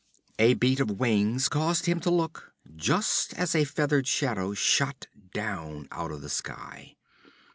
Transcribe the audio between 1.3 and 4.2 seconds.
caused him to look, just as a feathered